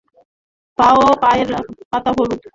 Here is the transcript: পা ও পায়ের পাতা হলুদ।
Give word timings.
পা 0.79 0.87
ও 0.99 1.05
পায়ের 1.21 1.49
পাতা 1.91 2.11
হলুদ। 2.17 2.41